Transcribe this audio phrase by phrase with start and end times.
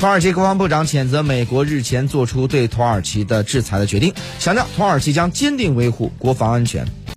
[0.00, 6.86] 土耳其国防部长谴责美国日前做出对土耳其的制裁的决定强调土耳其将坚定维护国防安全。